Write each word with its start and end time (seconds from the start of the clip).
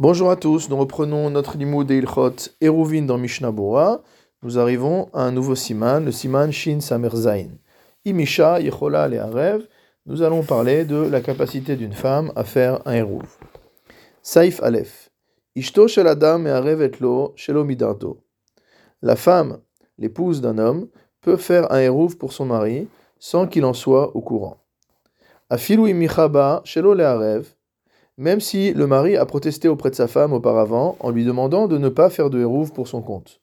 Bonjour 0.00 0.30
à 0.30 0.36
tous, 0.36 0.70
nous 0.70 0.76
reprenons 0.76 1.28
notre 1.28 1.58
limoud 1.58 1.90
et 1.90 1.98
ilchot 1.98 2.52
Eruvin 2.62 3.02
dans 3.02 3.18
Mishnah 3.18 3.50
Bora. 3.50 4.00
Nous 4.44 4.56
arrivons 4.56 5.08
à 5.12 5.22
un 5.22 5.32
nouveau 5.32 5.56
siman, 5.56 6.04
le 6.04 6.12
siman 6.12 6.52
Shin 6.52 6.78
Samer 6.78 7.10
Zain. 7.16 7.48
Imisha 8.04 8.60
Yechola 8.60 9.08
Le'arev, 9.08 9.66
nous 10.06 10.22
allons 10.22 10.44
parler 10.44 10.84
de 10.84 10.98
la 10.98 11.20
capacité 11.20 11.74
d'une 11.74 11.94
femme 11.94 12.30
à 12.36 12.44
faire 12.44 12.80
un 12.86 12.94
eruv. 12.94 13.26
Saif 14.22 14.62
Aleph. 14.62 15.10
Ishto 15.56 15.88
shel 15.88 16.06
adam 16.06 16.46
et 16.46 17.00
lo 17.00 17.32
shelo 17.34 17.64
midarto. 17.64 18.22
La 19.02 19.16
femme, 19.16 19.58
l'épouse 19.98 20.40
d'un 20.40 20.58
homme, 20.58 20.86
peut 21.22 21.36
faire 21.36 21.72
un 21.72 21.80
eruv 21.80 22.16
pour 22.18 22.32
son 22.32 22.44
mari 22.44 22.86
sans 23.18 23.48
qu'il 23.48 23.64
en 23.64 23.74
soit 23.74 24.14
au 24.14 24.20
courant. 24.20 24.58
Afilu 25.50 25.90
imichaba 25.90 26.62
shelo 26.64 26.94
le'arev 26.94 27.57
même 28.18 28.40
si 28.40 28.74
le 28.74 28.88
mari 28.88 29.16
a 29.16 29.24
protesté 29.24 29.68
auprès 29.68 29.90
de 29.90 29.94
sa 29.94 30.08
femme 30.08 30.32
auparavant 30.32 30.96
en 30.98 31.10
lui 31.10 31.24
demandant 31.24 31.68
de 31.68 31.78
ne 31.78 31.88
pas 31.88 32.10
faire 32.10 32.30
de 32.30 32.40
hérouve 32.40 32.72
pour 32.72 32.88
son 32.88 33.00
compte. 33.00 33.40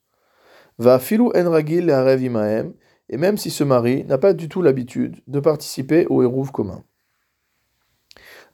Va 0.78 0.98
filou 0.98 1.32
en 1.34 1.50
ragil 1.50 1.90
imaem, 2.20 2.74
et 3.08 3.16
même 3.16 3.38
si 3.38 3.50
ce 3.50 3.64
mari 3.64 4.04
n'a 4.04 4.18
pas 4.18 4.34
du 4.34 4.50
tout 4.50 4.60
l'habitude 4.60 5.16
de 5.26 5.40
participer 5.40 6.06
au 6.06 6.22
hérouve 6.22 6.52
commun. 6.52 6.84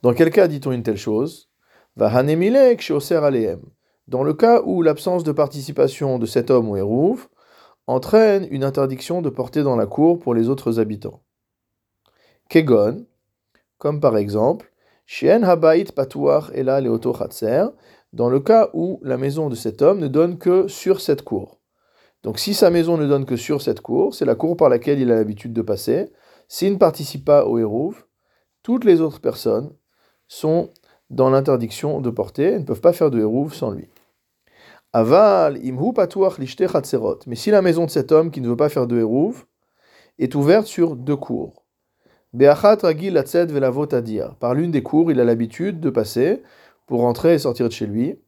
Dans 0.02 0.14
quel 0.14 0.30
cas 0.30 0.47
dit-on 0.47 0.70
une 0.70 0.84
telle 0.84 0.97
chose? 0.97 1.50
Va 1.97 2.06
hanemilek 2.16 2.80
sheoser 2.80 3.16
aleem. 3.16 3.61
Dans 4.06 4.23
le 4.23 4.34
cas 4.34 4.62
où 4.64 4.83
l'absence 4.83 5.25
de 5.25 5.33
participation 5.33 6.20
de 6.20 6.27
cet 6.27 6.50
homme 6.50 6.70
au 6.70 6.77
hérouve 6.77 7.28
entraîne 7.89 8.47
une 8.50 8.62
interdiction 8.62 9.23
de 9.23 9.30
porter 9.30 9.64
dans 9.64 9.77
la 9.77 9.86
cour 9.86 10.20
pour 10.20 10.34
les 10.34 10.48
autres 10.48 10.78
habitants. 10.78 11.23
Kegon, 12.48 13.06
comme 13.78 14.00
par 14.00 14.16
exemple, 14.16 14.72
Habait 15.20 15.84
Ela 16.55 16.80
Leoto 16.80 17.15
dans 18.12 18.29
le 18.29 18.41
cas 18.41 18.70
où 18.74 19.01
la 19.02 19.16
maison 19.16 19.48
de 19.48 19.55
cet 19.55 19.83
homme 19.83 19.98
ne 19.98 20.09
donne 20.09 20.38
que 20.38 20.69
sur 20.69 21.01
cette 21.01 21.23
cour. 21.23 21.61
Donc 22.22 22.39
si 22.39 22.55
sa 22.55 22.70
maison 22.70 22.97
ne 22.97 23.06
donne 23.06 23.25
que 23.25 23.36
sur 23.36 23.62
cette 23.62 23.80
cour, 23.80 24.14
c'est 24.14 24.25
la 24.25 24.34
cour 24.34 24.56
par 24.56 24.69
laquelle 24.69 25.00
il 25.00 25.11
a 25.11 25.17
l'habitude 25.17 25.53
de 25.53 25.62
passer. 25.62 26.12
S'il 26.47 26.75
ne 26.75 26.78
participe 26.78 27.25
pas 27.25 27.47
au 27.47 27.58
Hérouv, 27.58 28.05
toutes 28.62 28.84
les 28.84 29.00
autres 29.00 29.20
personnes 29.20 29.73
sont 30.28 30.70
dans 31.11 31.30
l'interdiction 31.30 32.00
de 32.00 32.11
porter 32.11 32.53
et 32.53 32.58
ne 32.58 32.64
peuvent 32.64 32.80
pas 32.80 32.92
faire 32.92 33.11
de 33.11 33.20
Hérouv 33.20 33.55
sans 33.55 33.70
lui. 33.70 33.89
Aval 34.92 35.58
imhu 35.64 35.92
lishte 36.39 36.64
Mais 37.27 37.34
si 37.34 37.50
la 37.50 37.62
maison 37.62 37.86
de 37.86 37.91
cet 37.91 38.12
homme 38.12 38.30
qui 38.30 38.41
ne 38.41 38.48
veut 38.48 38.56
pas 38.56 38.69
faire 38.69 38.86
de 38.86 38.98
Hérouv 38.98 39.47
est 40.19 40.34
ouverte 40.34 40.67
sur 40.67 40.97
deux 40.97 41.17
cours, 41.17 41.61
par 42.34 42.75
l'une 44.55 44.70
des 44.70 44.83
cours, 44.83 45.11
il 45.11 45.20
a 45.20 45.25
l'habitude 45.25 45.80
de 45.80 45.91
passer 45.91 46.42
pour 46.86 47.00
rentrer 47.00 47.34
et 47.34 47.39
sortir 47.39 47.69
de 47.69 47.72
chez 47.72 47.86
lui. 47.86 48.19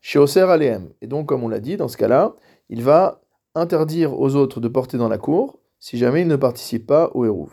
Chez 0.00 0.20
Oser 0.20 0.42
Aleem. 0.42 0.90
Et 1.00 1.08
donc, 1.08 1.26
comme 1.26 1.42
on 1.42 1.48
l'a 1.48 1.58
dit, 1.58 1.76
dans 1.76 1.88
ce 1.88 1.96
cas-là, 1.96 2.36
il 2.68 2.82
va 2.82 3.20
interdire 3.56 4.16
aux 4.18 4.36
autres 4.36 4.60
de 4.60 4.68
porter 4.68 4.96
dans 4.96 5.08
la 5.08 5.18
cour 5.18 5.58
si 5.80 5.98
jamais 5.98 6.22
il 6.22 6.28
ne 6.28 6.36
participe 6.36 6.86
pas 6.86 7.10
au 7.14 7.24
Hérouv. 7.24 7.50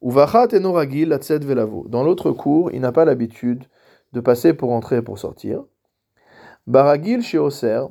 Dans 0.00 0.24
l'autre 2.04 2.30
cour, 2.30 2.70
il 2.72 2.80
n'a 2.80 2.92
pas 2.92 3.04
l'habitude 3.04 3.64
de 4.12 4.20
passer 4.20 4.54
pour 4.54 4.70
entrer 4.70 4.98
et 4.98 5.02
pour 5.02 5.18
sortir. 5.18 5.64
Baragil 6.68 7.22
chez 7.22 7.38
Oser, 7.38 7.82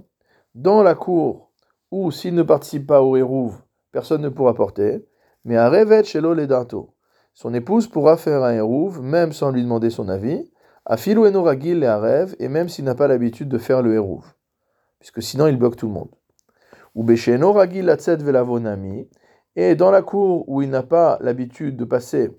dans 0.56 0.82
la 0.82 0.96
cour 0.96 1.52
où 1.92 2.10
s'il 2.12 2.36
ne 2.36 2.44
participe 2.44 2.88
pas 2.88 3.02
au 3.02 3.18
Hérouv, 3.18 3.62
personne 3.92 4.22
ne 4.22 4.30
pourra 4.30 4.54
porter. 4.54 5.06
Mais 5.44 5.58
à 5.58 5.70
Revet 5.70 6.06
chez 6.06 6.22
l'Oledato 6.22 6.94
son 7.38 7.54
épouse 7.54 7.88
pourra 7.88 8.18
faire 8.18 8.44
un 8.44 8.52
hérouv, 8.52 9.00
même 9.00 9.32
sans 9.32 9.52
lui 9.52 9.62
demander 9.62 9.92
son 9.92 10.10
avis, 10.10 10.50
à 10.88 10.98
filou 10.98 11.22
ragil 11.44 11.84
et 11.84 11.88
rêve, 11.88 12.36
et 12.40 12.48
même 12.48 12.68
s'il 12.68 12.84
n'a 12.84 12.96
pas 12.96 13.08
l'habitude 13.08 13.48
de 13.48 13.60
faire 13.60 13.84
le 13.84 13.94
hérouv, 13.94 14.26
puisque 14.98 15.22
sinon 15.22 15.46
il 15.46 15.56
bloque 15.56 15.76
tout 15.76 15.86
le 15.86 15.94
monde. 15.94 16.10
Ou 16.96 17.04
besheno 17.04 17.54
ragil 17.54 17.86
latzet 17.86 18.16
velavonami, 18.16 19.08
et 19.56 19.76
dans 19.76 19.92
la 19.92 20.02
cour 20.02 20.50
où 20.50 20.64
il 20.64 20.72
n'a 20.72 20.82
pas 20.82 21.20
l'habitude 21.22 21.78
de 21.78 21.86
passer 21.86 22.32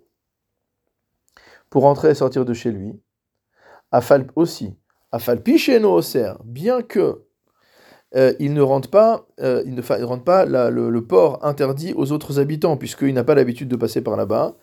pour 1.70 1.84
entrer 1.84 2.10
et 2.10 2.14
sortir 2.14 2.44
de 2.44 2.53
chez 2.53 2.72
lui, 2.72 3.00
afal 3.92 4.26
aussi, 4.34 4.76
afal 5.12 5.44
picheno 5.44 5.92
oser, 5.92 6.32
bien 6.44 6.82
que 6.82 7.28
euh, 8.16 8.32
il 8.38 8.54
ne 8.54 8.62
rentre 8.62 8.88
pas, 8.88 9.26
euh, 9.41 9.62
il 9.66 9.75
ne 9.75 10.04
rentre 10.04 10.25
pas 10.25 10.47
le, 10.47 11.00
port 11.00 11.44
interdit 11.44 11.92
aux 11.94 12.10
autres 12.12 12.41
habitants, 12.41 12.76
puisqu'il 12.76 13.12
n'a 13.12 13.25
pas 13.25 13.34
l'habitude 13.34 13.69
de 13.69 13.76
passer 13.76 14.00
par 14.00 14.16
là-bas. 14.16 14.56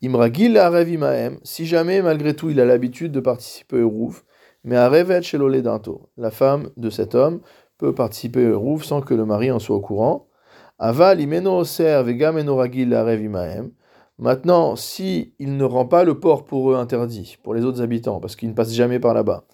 Imragil 0.00 0.56
arev 0.58 0.88
imaem, 0.90 1.40
si 1.42 1.66
jamais 1.66 2.02
malgré 2.02 2.34
tout 2.34 2.50
il 2.50 2.60
a 2.60 2.64
l'habitude 2.64 3.10
de 3.10 3.18
participer 3.18 3.82
au 3.82 3.88
rouf, 3.88 4.24
mais 4.62 4.76
arevet 4.76 5.22
chez 5.22 5.38
danto, 5.60 6.10
la 6.16 6.30
femme 6.30 6.70
de 6.76 6.88
cet 6.88 7.16
homme 7.16 7.40
peut 7.78 7.92
participer 7.92 8.48
au 8.48 8.60
rouf 8.60 8.84
sans 8.84 9.00
que 9.00 9.14
le 9.14 9.24
mari 9.24 9.50
en 9.50 9.58
soit 9.58 9.74
au 9.74 9.80
courant. 9.80 10.28
Aval 10.78 11.20
imeno 11.20 11.58
oser. 11.58 12.00
Maintenant, 14.18 14.76
si 14.76 15.34
il 15.40 15.56
ne 15.56 15.64
rend 15.64 15.86
pas 15.86 16.04
le 16.04 16.20
port 16.20 16.44
pour 16.44 16.70
eux 16.70 16.76
interdit, 16.76 17.36
pour 17.42 17.54
les 17.54 17.64
autres 17.64 17.82
habitants, 17.82 18.20
parce 18.20 18.36
qu'ils 18.36 18.50
ne 18.50 18.54
passent 18.54 18.74
jamais 18.74 19.00
par 19.00 19.14
là-bas, 19.14 19.46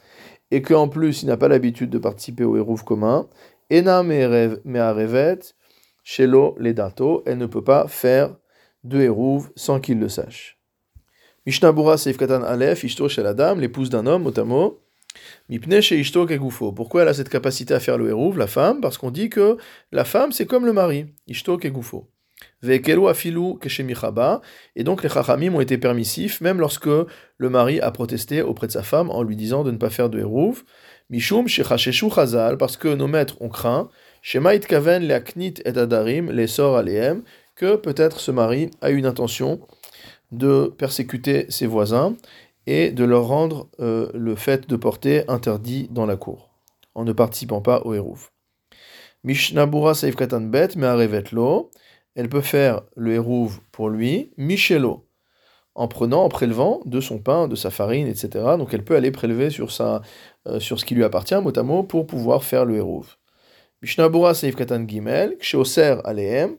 et 0.51 0.61
qu'en 0.61 0.89
plus 0.89 1.23
il 1.23 1.27
n'a 1.27 1.39
pas 1.39 1.49
l'habitude 1.49 1.89
de 1.89 1.97
participer 1.97 2.45
au 2.45 2.59
hérouf 2.59 2.83
commun, 2.83 3.29
ena 3.71 4.03
elle 4.11 4.61
ne 7.39 7.47
peut 7.47 7.65
pas 7.65 7.89
faire 7.89 8.37
de 8.85 9.01
Hérouv 9.01 9.51
sans 9.57 9.81
qu'il 9.81 9.99
le 9.99 10.09
sache. 10.09 10.59
Mishnabura 11.47 11.99
Seif 11.99 12.17
Katan 12.17 12.43
Aleph, 12.43 12.85
Ishto 12.85 13.09
l'épouse 13.57 13.91
d'un 13.91 14.07
homme, 14.07 14.23
motamo, 14.23 14.81
Mipne 15.49 15.81
chez 15.81 15.99
Ishto 15.99 16.27
Kegufo. 16.27 16.73
Pourquoi 16.73 17.03
elle 17.03 17.09
a 17.09 17.15
cette 17.15 17.29
capacité 17.29 17.75
à 17.75 17.81
faire 17.81 17.99
le 17.99 18.09
Hérouv, 18.09 18.39
la 18.39 18.47
femme? 18.47 18.81
Parce 18.81 18.99
qu'on 18.99 19.11
dit 19.11 19.31
que 19.31 19.59
la 19.93 20.05
femme, 20.05 20.33
c'est 20.33 20.47
comme 20.47 20.67
le 20.67 20.73
mari, 20.73 21.07
Ishto 21.27 21.59
Kegufo. 21.59 22.09
Vekelu 22.63 23.09
Afilu 23.09 23.59
Keshemichaba, 23.61 24.41
et 24.75 24.85
donc 24.85 25.03
les 25.03 25.09
Chachamim 25.09 25.55
ont 25.55 25.61
été 25.61 25.79
permissifs, 25.79 26.41
même 26.41 26.59
lorsque 26.59 26.89
le 26.89 27.51
mari 27.51 27.81
a 27.81 27.91
protesté 27.91 28.43
auprès 28.43 28.67
de 28.67 28.73
sa 28.73 28.83
femme 28.83 29.11
en 29.11 29.23
lui 29.23 29.37
disant 29.37 29.65
de 29.65 29.71
ne 29.71 29.77
pas 29.77 29.91
faire 29.91 30.11
de 30.11 30.19
Hérouv. 30.19 30.65
Mishum 31.11 31.47
Shechasheshu 31.47 32.11
Chazal, 32.11 32.59
parce 32.59 32.77
que 32.77 32.89
nos 32.89 33.07
maîtres 33.07 33.41
ont 33.41 33.49
craint, 33.49 33.89
Shema 34.23 34.55
Itkaven 34.55 35.07
Leaknit 35.07 35.55
et 35.65 35.79
Adarim, 35.79 36.31
les 36.31 36.47
sorts 36.47 36.77
Aleem, 36.77 37.23
que 37.55 37.77
peut-être 37.77 38.21
ce 38.21 38.31
mari 38.31 38.71
a 38.81 38.91
une 38.91 39.07
intention 39.07 39.61
de 40.33 40.73
persécuter 40.77 41.47
ses 41.51 41.67
voisins 41.67 42.17
et 42.67 42.91
de 42.91 43.05
leur 43.05 43.27
rendre 43.27 43.69
euh, 43.81 44.11
le 44.15 44.35
fait 44.35 44.69
de 44.69 44.77
porter 44.77 45.25
interdit 45.29 45.89
dans 45.91 46.07
la 46.07 46.17
cour, 46.17 46.51
en 46.95 47.05
ne 47.05 47.13
participant 47.13 47.61
pas 47.61 47.83
au 47.83 47.95
Hérouf. 47.95 48.33
Mishnabura 49.23 49.95
Saif 49.95 50.17
Katan 50.17 50.43
Bet, 50.43 50.69
mais 50.77 51.23
lo, 51.33 51.71
elle 52.15 52.29
peut 52.29 52.41
faire 52.41 52.83
le 52.97 53.15
Hérouv 53.15 53.61
pour 53.73 53.89
lui, 53.89 54.33
Michelo, 54.37 55.07
en 55.75 55.89
prenant, 55.89 56.25
en 56.25 56.29
prélevant 56.29 56.81
de 56.85 57.01
son 57.01 57.19
pain, 57.19 57.49
de 57.49 57.57
sa 57.57 57.71
farine, 57.71 58.07
etc. 58.07 58.29
Donc 58.59 58.73
elle 58.73 58.85
peut 58.85 58.97
aller 58.97 59.11
prélever 59.11 59.51
sur, 59.51 59.73
sa, 59.73 60.03
euh, 60.47 60.61
sur 60.61 60.79
ce 60.79 60.85
qui 60.85 60.95
lui 60.95 61.05
appartient, 61.05 61.35
mot 61.35 61.83
pour 61.83 62.07
pouvoir 62.07 62.45
faire 62.45 62.65
le 62.65 62.77
Hérouv. 62.77 63.17
Mishnabura 63.83 64.35
Saif 64.35 64.57
Katan 64.57 64.87
Gimel, 64.87 65.37
Ksheoser 65.39 65.97
Aleem, 66.05 66.57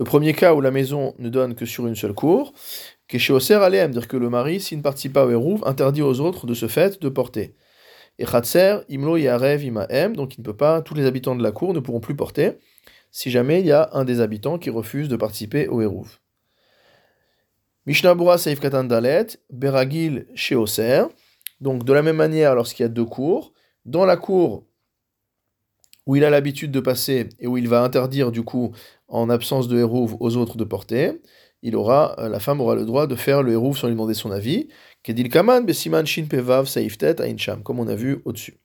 le 0.00 0.04
premier 0.04 0.32
cas 0.32 0.54
où 0.54 0.62
la 0.62 0.70
maison 0.70 1.14
ne 1.18 1.28
donne 1.28 1.54
que 1.54 1.66
sur 1.66 1.86
une 1.86 1.94
seule 1.94 2.14
cour, 2.14 2.54
Kesheoser 3.06 3.56
Aleem, 3.56 3.90
dire 3.90 4.08
que 4.08 4.16
le 4.16 4.30
mari, 4.30 4.58
s'il 4.58 4.78
ne 4.78 4.82
participe 4.82 5.12
pas 5.12 5.26
au 5.26 5.30
Hérouv, 5.30 5.60
interdit 5.66 6.00
aux 6.00 6.20
autres 6.20 6.46
de 6.46 6.54
ce 6.54 6.68
fait 6.68 7.02
de 7.02 7.08
porter. 7.10 7.54
Et 8.18 8.24
Khatser, 8.24 8.78
Imlo 8.88 9.18
Yarev 9.18 9.62
Imaem, 9.62 10.16
donc 10.16 10.38
il 10.38 10.40
ne 10.40 10.44
peut 10.46 10.56
pas, 10.56 10.80
tous 10.80 10.94
les 10.94 11.04
habitants 11.04 11.36
de 11.36 11.42
la 11.42 11.52
cour 11.52 11.74
ne 11.74 11.80
pourront 11.80 12.00
plus 12.00 12.16
porter, 12.16 12.52
si 13.10 13.30
jamais 13.30 13.60
il 13.60 13.66
y 13.66 13.72
a 13.72 13.90
un 13.92 14.06
des 14.06 14.22
habitants 14.22 14.56
qui 14.56 14.70
refuse 14.70 15.10
de 15.10 15.16
participer 15.16 15.68
au 15.68 15.82
Hérouv. 15.82 16.18
Mishnabura 17.84 18.38
Saif 18.38 18.58
Katan 18.58 18.84
Dalet, 18.84 19.26
Beragil 19.50 20.28
Sheoser, 20.34 21.02
donc 21.60 21.84
de 21.84 21.92
la 21.92 22.00
même 22.00 22.16
manière 22.16 22.54
lorsqu'il 22.54 22.84
y 22.84 22.86
a 22.86 22.88
deux 22.88 23.04
cours, 23.04 23.52
dans 23.84 24.06
la 24.06 24.16
cour 24.16 24.64
où 26.06 26.16
il 26.16 26.24
a 26.24 26.30
l'habitude 26.30 26.70
de 26.70 26.80
passer 26.80 27.28
et 27.38 27.46
où 27.46 27.56
il 27.56 27.68
va 27.68 27.82
interdire 27.82 28.32
du 28.32 28.42
coup, 28.42 28.72
en 29.08 29.30
absence 29.30 29.68
de 29.68 29.78
hérouv, 29.78 30.16
aux 30.20 30.36
autres 30.36 30.56
de 30.56 30.64
porter, 30.64 31.20
il 31.62 31.76
aura, 31.76 32.18
euh, 32.18 32.28
la 32.28 32.40
femme 32.40 32.60
aura 32.60 32.74
le 32.74 32.84
droit 32.84 33.06
de 33.06 33.14
faire 33.14 33.42
le 33.42 33.52
hérouv 33.52 33.76
sans 33.76 33.88
lui 33.88 33.94
demander 33.94 34.14
son 34.14 34.30
avis. 34.30 34.68
Kedil 35.02 35.28
kaman 35.28 35.64
besiman 35.66 36.06
shin 36.06 36.26
pevav 36.26 36.66
saiftet 36.66 37.20
aincham, 37.20 37.62
comme 37.62 37.80
on 37.80 37.88
a 37.88 37.94
vu 37.94 38.22
au-dessus. 38.24 38.58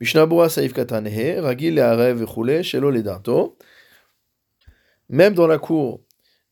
Saif 0.00 0.72
ragil 0.74 2.62
shelo. 2.62 3.56
Même 5.10 5.34
dans 5.34 5.46
la 5.46 5.58
cour 5.58 6.00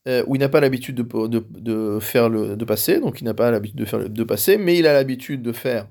euh, 0.07 0.23
où 0.27 0.35
il 0.35 0.39
n'a 0.39 0.49
pas 0.49 0.59
l'habitude 0.59 0.95
de, 0.95 1.39
de, 1.39 1.99
faire 1.99 2.29
le, 2.29 2.55
de 2.55 2.65
passer, 2.65 2.99
donc 2.99 3.21
il 3.21 3.25
n'a 3.25 3.33
pas 3.33 3.51
l'habitude 3.51 3.77
de 3.77 3.85
faire 3.85 4.09
de 4.09 4.23
passer, 4.23 4.57
mais 4.57 4.77
il 4.77 4.87
a 4.87 4.93
l'habitude 4.93 5.41
de 5.41 5.51
faire 5.51 5.87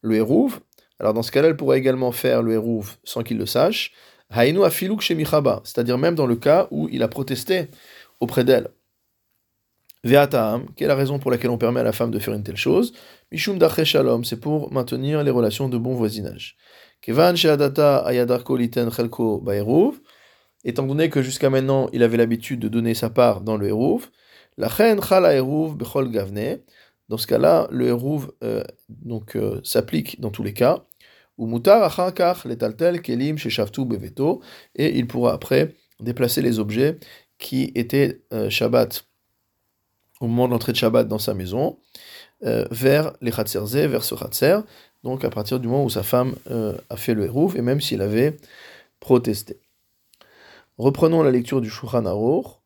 le 0.00 0.14
hérouv, 0.16 0.60
alors 1.00 1.14
dans 1.14 1.22
ce 1.22 1.30
cas-là, 1.30 1.48
elle 1.48 1.56
pourrait 1.56 1.78
également 1.78 2.12
faire 2.12 2.42
le 2.42 2.52
hérouf 2.52 2.98
sans 3.04 3.22
qu'il 3.22 3.38
le 3.38 3.46
sache. 3.46 3.92
Hainu 4.30 4.64
afiluk 4.64 5.00
shemichaba, 5.00 5.62
c'est-à-dire 5.64 5.96
même 5.96 6.14
dans 6.14 6.26
le 6.26 6.36
cas 6.36 6.68
où 6.70 6.88
il 6.90 7.02
a 7.02 7.08
protesté 7.08 7.68
auprès 8.20 8.44
d'elle 8.44 8.68
Ve'atam, 10.04 10.66
quelle 10.76 10.86
est 10.86 10.88
la 10.88 10.94
raison 10.94 11.18
pour 11.18 11.30
laquelle 11.30 11.50
on 11.50 11.58
permet 11.58 11.80
à 11.80 11.84
la 11.84 11.92
femme 11.92 12.10
de 12.10 12.18
faire 12.18 12.34
une 12.34 12.42
telle 12.42 12.56
chose 12.56 12.92
Mishum 13.32 13.58
shalom, 13.84 14.24
c'est 14.24 14.38
pour 14.38 14.72
maintenir 14.72 15.22
les 15.24 15.30
relations 15.30 15.68
de 15.68 15.76
bon 15.76 15.94
voisinage. 15.94 16.56
Kevan 17.00 17.36
she'adata 17.36 17.98
ayadarko 17.98 18.56
liten 18.56 18.90
chelko 18.90 19.40
ba'eruv, 19.40 20.00
étant 20.64 20.86
donné 20.86 21.10
que 21.10 21.22
jusqu'à 21.22 21.50
maintenant 21.50 21.88
il 21.92 22.02
avait 22.02 22.16
l'habitude 22.16 22.60
de 22.60 22.68
donner 22.68 22.94
sa 22.94 23.10
part 23.10 23.40
dans 23.40 23.56
le 23.56 23.68
eruv, 23.68 24.08
la 24.56 24.68
chen 24.68 25.02
chala 25.02 25.40
bechol 25.42 26.10
gavne, 26.10 26.58
dans 27.08 27.16
ce 27.16 27.26
cas-là, 27.26 27.68
le 27.70 27.88
eruv 27.88 28.30
euh, 28.44 28.62
donc 28.88 29.36
euh, 29.36 29.60
s'applique 29.64 30.20
dans 30.20 30.30
tous 30.30 30.42
les 30.42 30.52
cas. 30.52 30.84
Ou 31.38 31.46
mutar 31.46 31.94
kelim 33.02 33.36
beveto, 33.36 34.42
et 34.74 34.98
il 34.98 35.06
pourra 35.06 35.32
après 35.32 35.76
déplacer 36.00 36.42
les 36.42 36.58
objets 36.58 36.98
qui 37.38 37.70
étaient 37.76 38.22
euh, 38.32 38.50
Shabbat 38.50 39.06
au 40.20 40.26
moment 40.26 40.48
de 40.48 40.52
l'entrée 40.52 40.72
de 40.72 40.76
Shabbat 40.76 41.06
dans 41.06 41.20
sa 41.20 41.34
maison, 41.34 41.78
vers 42.40 43.12
les 43.20 43.30
Khatserzé, 43.30 43.86
vers 43.86 44.02
ce 44.02 44.16
Khatser, 44.16 44.58
donc 45.04 45.24
à 45.24 45.30
partir 45.30 45.60
du 45.60 45.68
moment 45.68 45.84
où 45.84 45.90
sa 45.90 46.02
femme 46.02 46.34
a 46.90 46.96
fait 46.96 47.14
le 47.14 47.26
Hérouf, 47.26 47.54
et 47.54 47.62
même 47.62 47.80
s'il 47.80 48.02
avait 48.02 48.36
protesté. 48.98 49.60
Reprenons 50.76 51.22
la 51.22 51.30
lecture 51.30 51.60
du 51.60 51.70
Shulchan 51.70 52.04
Aruch. 52.04 52.57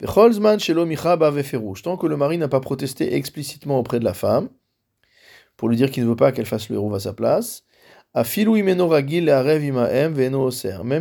Tant 0.00 1.96
que 1.96 2.06
le 2.06 2.16
mari 2.16 2.38
n'a 2.38 2.48
pas 2.48 2.60
protesté 2.60 3.14
explicitement 3.14 3.78
auprès 3.78 3.98
de 3.98 4.04
la 4.04 4.14
femme, 4.14 4.48
pour 5.56 5.68
lui 5.68 5.76
dire 5.76 5.90
qu'il 5.90 6.04
ne 6.04 6.08
veut 6.08 6.16
pas 6.16 6.32
qu'elle 6.32 6.46
fasse 6.46 6.68
le 6.68 6.76
héros 6.76 6.94
à 6.94 7.00
sa 7.00 7.12
place, 7.12 7.64
même 8.14 8.24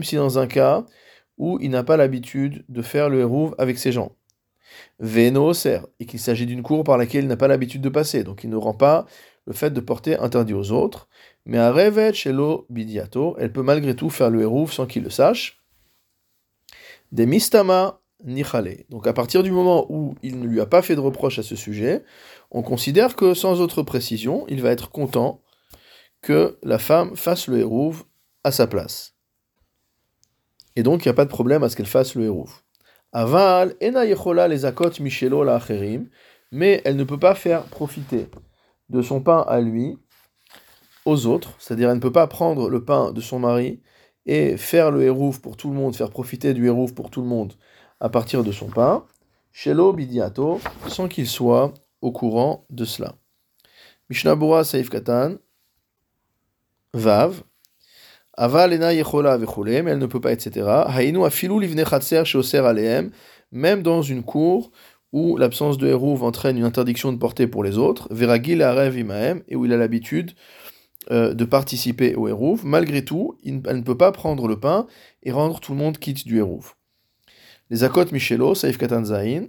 si 0.03 0.15
dans 0.15 0.39
un 0.39 0.47
cas 0.47 0.85
où 1.37 1.59
il 1.61 1.69
n'a 1.69 1.83
pas 1.83 1.97
l'habitude 1.97 2.65
de 2.67 2.81
faire 2.81 3.09
le 3.09 3.19
hérouv 3.19 3.53
avec 3.57 3.77
ses 3.77 3.91
gens. 3.91 4.15
Veno 4.99 5.53
et 5.99 6.05
qu'il 6.05 6.19
s'agit 6.19 6.45
d'une 6.45 6.63
cour 6.63 6.83
par 6.83 6.97
laquelle 6.97 7.23
il 7.23 7.27
n'a 7.27 7.37
pas 7.37 7.47
l'habitude 7.47 7.81
de 7.81 7.89
passer, 7.89 8.23
donc 8.23 8.43
il 8.43 8.49
ne 8.49 8.55
rend 8.55 8.73
pas 8.73 9.05
le 9.45 9.53
fait 9.53 9.69
de 9.71 9.79
porter 9.79 10.17
interdit 10.17 10.53
aux 10.53 10.71
autres. 10.71 11.07
Mais 11.45 11.57
à 11.57 11.71
Revet 11.71 12.13
Shelo 12.13 12.65
Bidiato, 12.69 13.35
elle 13.39 13.53
peut 13.53 13.61
malgré 13.61 13.95
tout 13.95 14.09
faire 14.09 14.29
le 14.29 14.41
hérouv 14.41 14.73
sans 14.73 14.85
qu'il 14.85 15.03
le 15.03 15.09
sache. 15.09 15.63
Des 17.11 17.25
Donc 18.23 19.05
à 19.05 19.13
partir 19.13 19.43
du 19.43 19.51
moment 19.51 19.85
où 19.89 20.15
il 20.23 20.39
ne 20.39 20.47
lui 20.47 20.59
a 20.59 20.65
pas 20.65 20.81
fait 20.81 20.95
de 20.95 20.99
reproche 20.99 21.37
à 21.37 21.43
ce 21.43 21.55
sujet, 21.55 22.03
on 22.49 22.63
considère 22.63 23.15
que 23.15 23.33
sans 23.33 23.61
autre 23.61 23.83
précision, 23.83 24.45
il 24.47 24.61
va 24.61 24.71
être 24.71 24.89
content 24.89 25.41
que 26.21 26.57
la 26.63 26.79
femme 26.79 27.15
fasse 27.15 27.47
le 27.47 27.59
hérouv 27.59 28.03
à 28.43 28.51
sa 28.51 28.65
place. 28.65 29.15
Et 30.75 30.83
donc 30.83 31.05
il 31.05 31.07
n'y 31.07 31.11
a 31.11 31.15
pas 31.15 31.25
de 31.25 31.29
problème 31.29 31.63
à 31.63 31.69
ce 31.69 31.75
qu'elle 31.75 31.85
fasse 31.85 32.15
le 32.15 32.25
hérouv. 32.25 32.51
Aval, 33.13 33.75
ena 33.81 34.03
les 34.47 34.65
akot 34.65 34.91
michelo 34.99 35.43
la 35.43 35.61
mais 36.51 36.81
elle 36.85 36.95
ne 36.95 37.03
peut 37.03 37.19
pas 37.19 37.35
faire 37.35 37.63
profiter 37.63 38.29
de 38.89 39.01
son 39.01 39.21
pain 39.21 39.45
à 39.47 39.59
lui 39.61 39.97
aux 41.05 41.25
autres, 41.27 41.55
c'est-à-dire 41.59 41.89
elle 41.89 41.97
ne 41.97 42.01
peut 42.01 42.11
pas 42.11 42.27
prendre 42.27 42.69
le 42.69 42.83
pain 42.83 43.11
de 43.11 43.21
son 43.21 43.39
mari 43.39 43.81
et 44.25 44.57
faire 44.57 44.91
le 44.91 45.03
hérouf 45.03 45.39
pour 45.39 45.55
tout 45.55 45.69
le 45.69 45.75
monde, 45.75 45.95
faire 45.95 46.09
profiter 46.09 46.53
du 46.53 46.65
hérouf 46.65 46.93
pour 46.93 47.09
tout 47.09 47.21
le 47.21 47.27
monde 47.27 47.53
à 47.99 48.09
partir 48.09 48.43
de 48.43 48.51
son 48.51 48.67
pain, 48.67 49.05
shelo 49.51 49.93
bidiato, 49.93 50.59
sans 50.87 51.07
qu'il 51.07 51.27
soit 51.27 51.73
au 52.01 52.11
courant 52.11 52.65
de 52.69 52.85
cela. 52.85 53.15
Mishnabura 54.09 54.63
Saif 54.63 54.89
Katan, 54.89 55.35
Vav, 56.93 57.43
Avalena 58.37 58.93
yechola 58.93 59.37
mais 59.39 59.91
elle 59.91 59.97
ne 59.97 60.05
peut 60.05 60.21
pas, 60.21 60.31
etc. 60.31 60.67
Hainu 60.87 61.25
afilu 61.25 61.59
livne 61.59 61.83
chatser 61.83 62.23
sheoser 62.23 62.59
aleem, 62.59 63.09
même 63.51 63.81
dans 63.81 64.03
une 64.03 64.23
cour 64.23 64.71
où 65.11 65.37
l'absence 65.37 65.79
de 65.79 65.87
hérouv 65.87 66.23
entraîne 66.23 66.57
une 66.57 66.63
interdiction 66.63 67.11
de 67.11 67.17
porter 67.17 67.47
pour 67.47 67.63
les 67.63 67.79
autres, 67.79 68.07
veragil 68.11 68.61
arev 68.61 68.99
imaem, 68.99 69.41
et 69.47 69.55
où 69.55 69.65
il 69.65 69.73
a 69.73 69.77
l'habitude 69.77 70.33
euh, 71.09 71.33
de 71.33 71.45
participer 71.45 72.13
au 72.13 72.27
hérouv, 72.27 72.63
malgré 72.63 73.03
tout, 73.03 73.37
elle 73.43 73.77
ne 73.77 73.81
peut 73.81 73.97
pas 73.97 74.11
prendre 74.11 74.47
le 74.47 74.59
pain 74.59 74.85
et 75.23 75.31
rendre 75.31 75.59
tout 75.59 75.71
le 75.71 75.79
monde 75.79 75.97
quitte 75.97 76.27
du 76.27 76.37
hérouv. 76.37 76.76
Les 77.69 77.83
akot 77.83 78.05
michelo, 78.11 78.55
saif 78.55 78.77
katan 78.77 79.05
zain, 79.05 79.47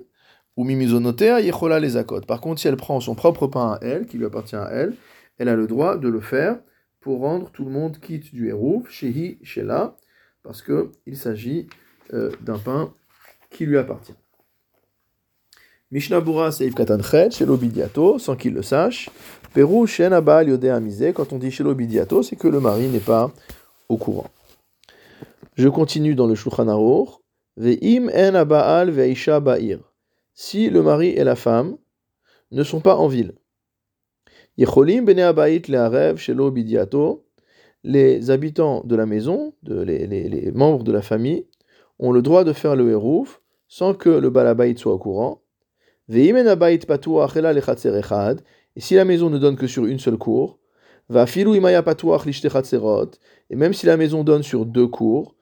ou 0.57 0.65
mimizonotea 0.65 1.41
yechola 1.41 1.79
les 1.79 1.97
akot. 1.97 2.23
Par 2.23 2.41
contre, 2.41 2.61
si 2.61 2.69
elle 2.69 2.77
prend 2.77 3.01
son 3.01 3.15
propre 3.15 3.47
pain 3.47 3.73
à 3.73 3.79
elle, 3.83 4.07
qui 4.07 4.19
lui 4.19 4.27
appartient 4.27 4.57
à 4.57 4.69
elle, 4.73 4.95
elle 5.39 5.49
a 5.49 5.55
le 5.55 5.67
droit 5.67 5.97
de 5.97 6.09
le 6.09 6.21
faire 6.21 6.59
pour 7.01 7.21
rendre 7.21 7.51
tout 7.51 7.65
le 7.65 7.71
monde 7.71 7.99
quitte 8.01 8.35
du 8.35 8.49
hérouf, 8.49 8.91
shehi, 8.91 9.39
shela, 9.43 9.97
parce 10.43 10.63
qu'il 10.63 11.17
s'agit 11.17 11.69
euh, 12.13 12.33
d'un 12.41 12.59
pain 12.59 12.93
qui 13.51 13.67
lui 13.67 13.79
appartient. 13.79 14.15
Mishnabura 15.91 16.53
Seif 16.53 16.75
Katanchet, 16.75 17.31
Shelo 17.31 17.57
Bidiato, 17.57 18.19
sans 18.19 18.37
qu'il 18.37 18.53
le 18.53 18.63
sache. 18.63 19.09
Peru 19.55 19.87
Shen 19.87 20.13
Abal 20.13 20.53
Amize, 20.71 21.13
quand 21.15 21.33
on 21.33 21.39
dit 21.39 21.51
Shelo 21.51 21.75
Bidiato, 21.75 22.23
c'est 22.23 22.37
que 22.37 22.49
le 22.49 22.61
mari 22.61 22.89
n'est 22.89 22.99
pas 22.99 23.33
au 23.89 23.97
courant. 23.97 24.29
Je 25.57 25.69
continue 25.69 26.15
dans 26.15 26.27
le 26.27 26.35
Shulchan. 26.35 26.69
Ve'im 27.59 28.09
en 28.15 28.87
ve'isha. 28.87 29.43
Si 30.33 30.71
le 30.71 30.83
mari 30.83 31.09
et 31.09 31.25
la 31.25 31.35
femme 31.35 31.77
ne 32.53 32.63
sont 32.63 32.81
pas 32.81 32.97
en 32.97 33.09
ville, 33.09 33.35
les 37.85 38.31
habitants 38.31 38.83
de 38.85 38.95
la 38.95 39.07
maison, 39.07 39.55
de, 39.65 39.81
les, 39.81 40.53
membres 40.55 40.85
de 40.85 40.93
la 40.93 41.03
famille, 41.03 41.47
ont 41.99 42.13
le 42.13 42.23
droit 42.23 42.45
de 42.45 42.53
faire 42.53 42.77
le 42.77 42.93
hérouf 42.93 43.43
sans 43.67 43.93
que 43.93 44.09
le 44.09 44.31
balabait 44.31 44.77
soit 44.77 44.95
au 44.95 44.99
courant. 44.99 45.43
Et 46.09 46.33
si 48.77 48.95
la 48.95 49.05
maison 49.05 49.31
ne 49.31 49.39
donne 49.39 49.57
que 49.57 49.67
sur 49.67 49.85
une 49.85 49.99
seule 49.99 50.17
cour, 50.17 50.61
et 51.11 51.15
même 53.57 53.73
si 53.73 53.87
la 53.87 53.97
maison 53.97 54.23
donne 54.23 54.45
sur 54.45 54.65
deux 54.65 54.87
cours, 54.87 55.35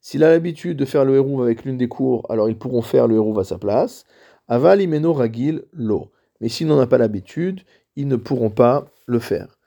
s'il 0.00 0.22
a 0.22 0.30
l'habitude 0.30 0.76
de 0.76 0.84
faire 0.84 1.04
le 1.04 1.16
hérouv 1.16 1.42
avec 1.42 1.64
l'une 1.64 1.76
des 1.76 1.88
cours, 1.88 2.26
alors 2.30 2.48
ils 2.48 2.58
pourront 2.58 2.82
faire 2.82 3.08
le 3.08 3.16
hérouv 3.16 3.38
à 3.38 3.44
sa 3.44 3.58
place. 3.58 4.04
Aval 4.48 4.82
imeno 4.82 5.12
ragil 5.12 5.64
lo. 5.72 6.10
Mais 6.40 6.48
s'ils 6.48 6.66
n'en 6.66 6.82
ont 6.82 6.86
pas 6.86 6.98
l'habitude, 6.98 7.62
ils 7.96 8.08
ne 8.08 8.16
pourront 8.16 8.50
pas 8.50 8.84
le 9.06 9.18
faire. 9.18 9.58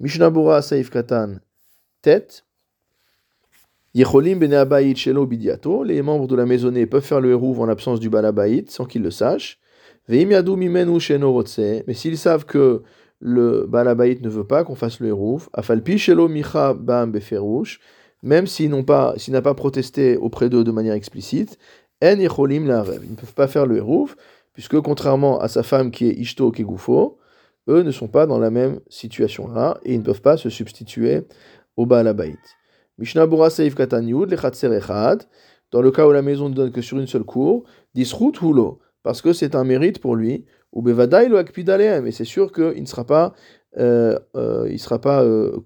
Mishnabura 0.00 0.60
saif 0.60 0.90
katan 0.90 1.36
tête. 2.02 2.44
Yecholim 3.94 4.38
bene 4.38 4.54
abayit 4.54 4.96
shelo 4.96 5.24
bidiato. 5.26 5.82
Les 5.82 6.02
membres 6.02 6.26
de 6.26 6.36
la 6.36 6.44
maisonnée 6.44 6.86
peuvent 6.86 7.04
faire 7.04 7.20
le 7.20 7.30
hérouv 7.30 7.60
en 7.60 7.66
l'absence 7.66 8.00
du 8.00 8.10
balabayit 8.10 8.70
sans 8.70 8.84
qu'ils 8.84 9.02
le 9.02 9.10
sachent. 9.10 9.58
Veim 10.08 10.30
yadu 10.30 10.56
mimenu 10.56 11.00
sheno 11.00 11.42
Mais 11.86 11.94
s'ils 11.94 12.18
savent 12.18 12.44
que 12.44 12.82
le 13.20 13.66
balabayit 13.66 14.20
ne 14.22 14.28
veut 14.28 14.46
pas 14.46 14.64
qu'on 14.64 14.74
fasse 14.74 15.00
le 15.00 15.08
hérouv, 15.08 15.48
afalpi 15.52 15.98
shelo 15.98 16.28
micha 16.28 16.74
bam 16.74 17.12
beferush. 17.12 17.80
Même 18.22 18.46
s'il 18.46 18.70
n'a 18.70 19.42
pas 19.42 19.54
protesté 19.54 20.16
auprès 20.16 20.48
d'eux 20.48 20.64
de 20.64 20.72
manière 20.72 20.94
explicite, 20.94 21.58
en 22.02 22.06
la 22.06 22.14
Ils 22.14 23.10
ne 23.10 23.16
peuvent 23.16 23.34
pas 23.34 23.46
faire 23.46 23.66
le 23.66 23.76
hérouf, 23.76 24.16
puisque 24.52 24.80
contrairement 24.80 25.38
à 25.38 25.48
sa 25.48 25.62
femme 25.62 25.90
qui 25.90 26.06
est 26.08 26.14
Ishto 26.14 26.50
Kegoufo, 26.50 27.18
eux 27.68 27.82
ne 27.82 27.90
sont 27.90 28.08
pas 28.08 28.26
dans 28.26 28.38
la 28.38 28.50
même 28.50 28.80
situation-là 28.88 29.78
et 29.84 29.94
ils 29.94 29.98
ne 29.98 30.04
peuvent 30.04 30.22
pas 30.22 30.36
se 30.36 30.50
substituer 30.50 31.22
au 31.76 31.86
Baal 31.86 32.08
Abayit. 32.08 32.36
Mishnah 32.98 33.26
Bura 33.26 33.50
Seif 33.50 33.74
Katanyud, 33.74 34.34
dans 35.72 35.82
le 35.82 35.90
cas 35.90 36.06
où 36.06 36.12
la 36.12 36.22
maison 36.22 36.48
ne 36.48 36.54
donne 36.54 36.72
que 36.72 36.80
sur 36.80 36.98
une 36.98 37.06
seule 37.06 37.24
cour, 37.24 37.64
disrout 37.94 38.32
hulo, 38.40 38.78
parce 39.02 39.20
que 39.20 39.32
c'est 39.32 39.54
un 39.54 39.64
mérite 39.64 40.00
pour 40.00 40.16
lui, 40.16 40.46
ou 40.76 40.82
bevadaï 40.82 41.28
lo 41.28 41.38
akpidaleem, 41.38 42.06
et 42.06 42.12
c'est 42.12 42.26
sûr 42.26 42.52
qu'il 42.52 42.82
ne 42.82 42.86
sera 42.86 43.04
pas, 43.04 43.32
euh, 43.78 44.18
euh, 44.36 44.68
il 44.70 44.78
sera 44.78 45.00
pas 45.00 45.22
euh, 45.24 45.58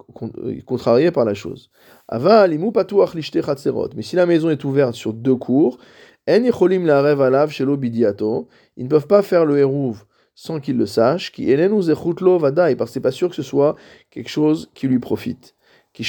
contrarié 0.64 1.10
par 1.10 1.24
la 1.24 1.34
chose. 1.34 1.70
Ava 2.06 2.46
limu 2.46 2.70
patuach 2.70 3.14
lishte 3.14 3.36
mais 3.96 4.02
si 4.02 4.14
la 4.14 4.26
maison 4.26 4.50
est 4.50 4.62
ouverte 4.62 4.94
sur 4.94 5.12
deux 5.12 5.34
cours, 5.34 5.78
ils 6.28 6.42
ne 6.42 6.50
peuvent 8.88 9.06
pas 9.08 9.22
faire 9.22 9.44
le 9.44 9.58
hérouv 9.58 10.04
sans 10.36 10.60
qu'ils 10.60 10.76
le 10.76 10.86
sachent, 10.86 11.32
qui 11.32 11.52
parce 11.56 11.66
que 12.12 12.86
c'est 12.88 13.00
pas 13.00 13.10
sûr 13.10 13.30
que 13.30 13.34
ce 13.34 13.42
soit 13.42 13.74
quelque 14.10 14.30
chose 14.30 14.70
qui 14.74 14.86
lui 14.86 15.00
profite. 15.00 15.56
Qui 15.92 16.04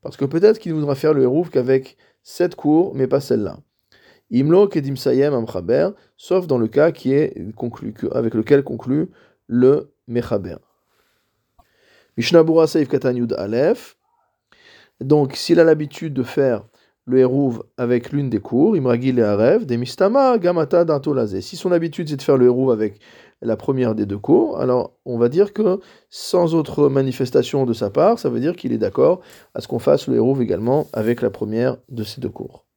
parce 0.00 0.16
que 0.16 0.24
peut-être 0.24 0.60
qu'il 0.60 0.74
voudra 0.74 0.94
faire 0.94 1.12
le 1.12 1.22
hérouv 1.22 1.50
qu'avec 1.50 1.96
cette 2.22 2.54
cour, 2.54 2.94
mais 2.94 3.08
pas 3.08 3.18
celle-là. 3.20 3.58
Imlo 4.30 4.68
kedim 4.68 4.96
sayem 4.96 5.34
amchaber, 5.34 5.90
sauf 6.16 6.46
dans 6.46 6.58
le 6.58 6.68
cas 6.68 6.92
qui 6.92 7.12
est 7.12 7.34
avec 8.12 8.34
lequel 8.34 8.62
conclut 8.62 9.08
le 9.46 9.90
mechaber. 10.06 10.56
Mishnabura 12.16 12.66
Seif 12.66 12.88
Katanyud 12.88 13.32
Aleph. 13.34 13.96
Donc, 15.00 15.36
s'il 15.36 15.60
a 15.60 15.64
l'habitude 15.64 16.12
de 16.12 16.24
faire 16.24 16.64
le 17.08 17.20
hérouv 17.20 17.62
avec 17.78 18.12
l'une 18.12 18.28
des 18.28 18.40
cours, 18.40 18.76
Imragil 18.76 19.18
et 19.18 19.22
Arev, 19.22 19.64
des 19.64 19.78
Mistama, 19.78 20.36
Gamata, 20.36 20.84
Dantolazé. 20.84 21.40
Si 21.40 21.56
son 21.56 21.72
habitude 21.72 22.08
c'est 22.08 22.16
de 22.16 22.22
faire 22.22 22.36
le 22.36 22.46
hérouv 22.46 22.70
avec 22.70 23.00
la 23.40 23.56
première 23.56 23.94
des 23.94 24.04
deux 24.04 24.18
cours, 24.18 24.60
alors 24.60 24.92
on 25.06 25.16
va 25.16 25.30
dire 25.30 25.54
que 25.54 25.80
sans 26.10 26.54
autre 26.54 26.90
manifestation 26.90 27.64
de 27.64 27.72
sa 27.72 27.88
part, 27.88 28.18
ça 28.18 28.28
veut 28.28 28.40
dire 28.40 28.56
qu'il 28.56 28.72
est 28.72 28.78
d'accord 28.78 29.20
à 29.54 29.62
ce 29.62 29.68
qu'on 29.68 29.78
fasse 29.78 30.06
le 30.06 30.16
hérouv 30.16 30.42
également 30.42 30.86
avec 30.92 31.22
la 31.22 31.30
première 31.30 31.78
de 31.88 32.04
ces 32.04 32.20
deux 32.20 32.28
cours. 32.28 32.67